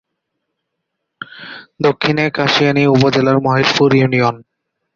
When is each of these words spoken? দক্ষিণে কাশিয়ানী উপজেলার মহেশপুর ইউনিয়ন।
দক্ষিণে 1.79 2.25
কাশিয়ানী 2.29 2.83
উপজেলার 2.87 3.37
মহেশপুর 3.39 3.89
ইউনিয়ন। 3.95 4.35